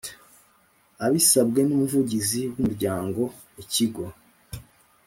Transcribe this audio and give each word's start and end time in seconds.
Abisabwe 1.05 1.59
n 1.63 1.69
umuvugizi 1.75 2.41
w 2.51 2.55
umuryango 2.61 3.21
ikigo 3.63 4.03